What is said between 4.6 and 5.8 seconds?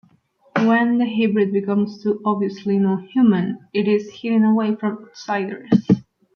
from outsiders.